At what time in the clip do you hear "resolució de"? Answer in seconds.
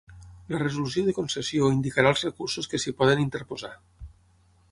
0.61-1.13